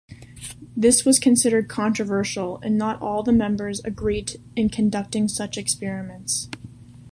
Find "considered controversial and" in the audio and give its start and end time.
1.19-2.75